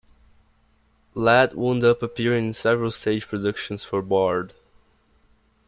[1.13, 4.51] Ladd wound up appearing in several stage productions for Bard.